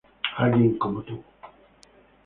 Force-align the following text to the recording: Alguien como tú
Alguien 0.37 0.79
como 0.79 1.03
tú 1.03 1.23